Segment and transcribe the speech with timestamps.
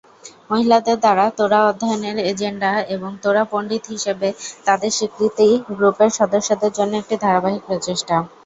[0.49, 4.27] মহিলাদের দ্বারা তোরাহ অধ্যয়নের এজেন্ডা এবং তোরা পণ্ডিত হিসাবে
[4.65, 8.15] তাদের স্বীকৃতি গ্রুপের সদস্যদের জন্য একটি ধারাবাহিক প্রচেষ্টা।